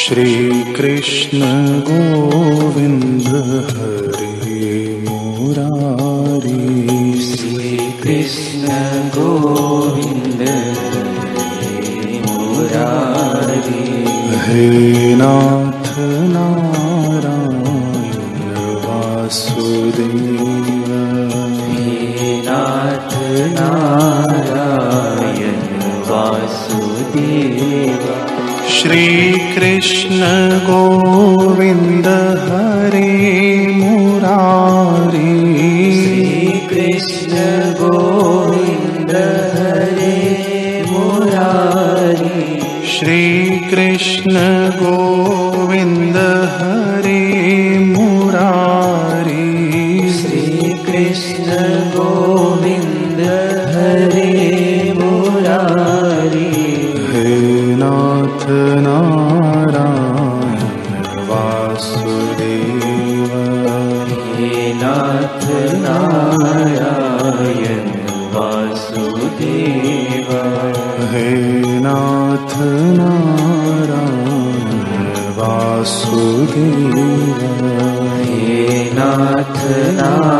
श्रीकृष्ण 0.00 1.40
गोविन्द 1.80 3.70
हरे 3.70 5.04
मुरारी। 5.08 7.20
श्री 7.20 7.92
कृष्ण 8.02 8.68
गोविन्द 9.08 10.42
हरे 10.78 12.22
मुरारी। 12.26 14.04
हे 14.40 15.14
नाथ 15.14 15.94
नारायण 16.34 18.54
वासुदेव। 18.86 20.42
हे 21.70 22.42
नाथ 22.42 23.14
नारायण 23.60 25.60
वासुदेव 26.10 28.06
श्रीकृष्ण 29.80 30.24
गोविन्द 30.66 32.06
वासुदेव 75.80 76.96
हे 78.20 78.84
नाथ 78.94 79.56
नारायण 79.96 80.39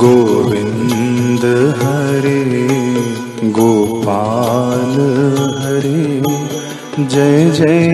गोविन्द 0.00 1.44
हरे 1.78 2.42
गोपाल 3.50 4.94
हरे। 5.62 6.22
जय 7.04 7.50
जय 7.50 7.88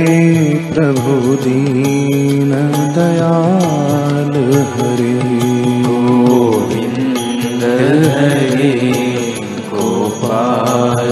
प्रभु 0.75 1.35
दीन 1.35 2.51
दयाल 2.95 4.33
हरे। 4.73 5.15
गोविन्द 5.89 7.63
हरे 8.17 8.73
गोपाल 9.69 11.09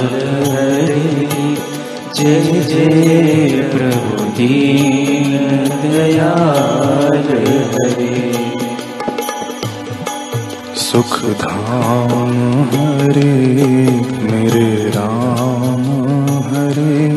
हरे। 0.50 1.26
जय 2.16 2.60
जय 2.60 3.62
प्रभु 3.74 4.24
दीन 4.24 5.48
दयाल 5.82 7.28
हरे 7.74 8.11
सुख 10.92 11.18
धाम 11.18 12.62
हरे 12.64 13.34
मेरे 14.32 14.90
राम 14.90 15.84
हरे। 16.42 17.14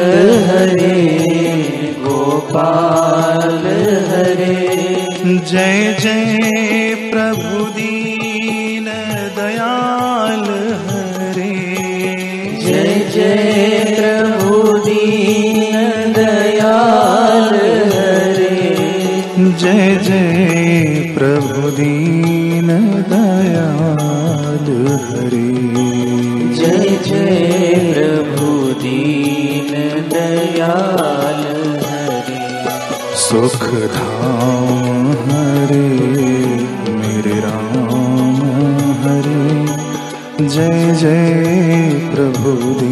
हरे 0.50 1.02
गोपाल 2.00 3.66
हरे। 4.10 4.75
जय 5.25 5.96
जय 6.00 6.94
प्रभु 7.12 7.64
दीन 7.64 8.84
दयाल 9.36 10.44
हरे। 10.88 11.76
जय 12.62 13.10
जय 13.14 13.96
प्रभु 13.98 14.78
दीन 14.78 15.72
दयाल 16.12 17.54
हरे। 17.92 18.75
जय 19.38 20.00
जय 20.02 21.14
प्रभु 21.19 21.70
दीन 21.70 22.33
हरे। 24.96 25.55
जय 26.55 26.99
जय 27.06 27.94
प्रभु 27.94 28.73
दीन 28.73 29.73
दयाल 30.08 31.43
हरे। 31.85 33.17
सुख 33.17 33.67
धाम 33.96 35.11
हरे 35.11 35.88
मेरे 36.91 37.41
राम 37.41 38.37
हरे। 39.02 39.85
जय 40.49 40.94
जय 40.94 42.11
प्रभु 42.14 42.83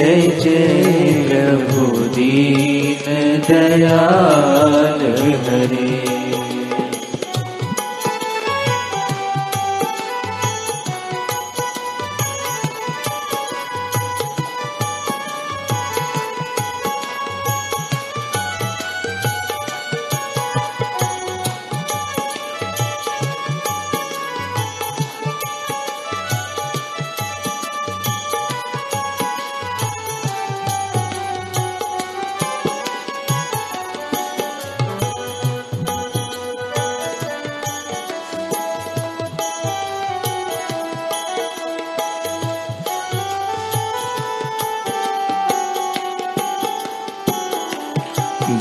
जय 0.00 0.20
जय 0.42 1.24
प्रभु 1.28 2.04
दीन 2.14 3.02
दयाल 3.48 5.02
हरे 5.48 6.09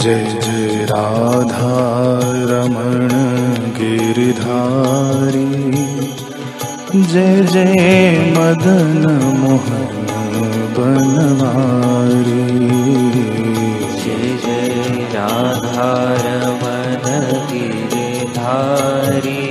जय 0.01 0.25
जय 0.43 0.85
राधा 0.85 1.77
रमण 2.23 3.11
गिरिधारी। 3.77 5.45
जय 7.03 7.43
जय 7.43 8.33
मदन 8.37 9.01
मोहन 9.39 10.07
बनवारी। 10.77 12.45
जय 14.03 14.23
जय 14.45 14.69
राधारमण 15.15 17.03
गिरिधारी। 17.51 19.45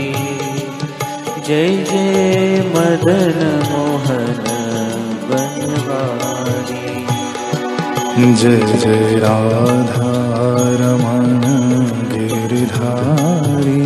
जय 1.46 1.68
जय 1.90 2.62
मदन 2.74 3.38
जय 8.19 8.61
जय 8.82 9.19
राधा 9.23 10.12
रमण 10.81 11.43
गिरिधारी 12.12 13.82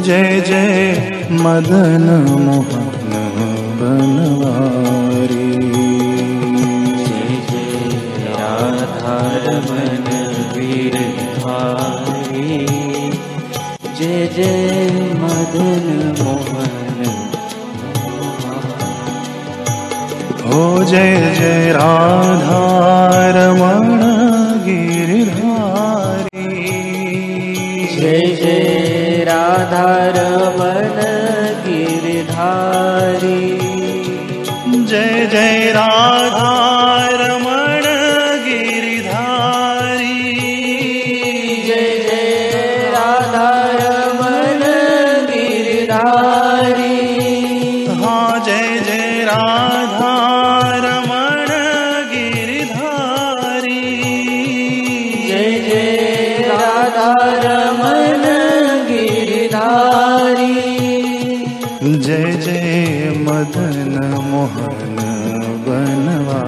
जय 0.00 0.40
जय 0.48 1.28
मदन 1.42 2.06
मोहन 2.44 3.12
बनवारी। 3.80 5.50
जय 7.02 7.30
जय 7.50 7.68
राधारमण 8.38 10.06
गिरिधारी 10.54 11.86
जय 13.98 14.26
जय 14.36 14.90
मदन 15.22 15.86
मोहन 16.22 16.77
हो 20.48 20.84
जय 20.84 21.34
जय 21.38 21.72
राधा 21.72 22.60
रमण 23.36 24.00
गिरिधारी। 24.64 26.44
जय 27.96 28.20
जय 28.42 29.24
राधारमण 29.28 30.96
गिरिधारी। 31.66 33.40
जय 34.84 35.26
जय 35.32 35.72
राधा 35.76 36.67
मदन 63.38 63.94
मोहन 64.30 64.98
बनवारी 65.64 66.47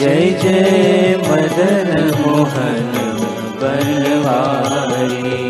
जय 0.00 0.30
जय 0.42 1.16
मदन 1.28 1.90
मोहन 2.20 2.86
बनवारी 3.62 5.49